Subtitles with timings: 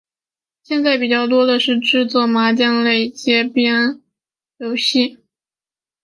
[0.63, 3.53] 现在比较多的是制作麻将类街机
[4.57, 5.19] 游戏。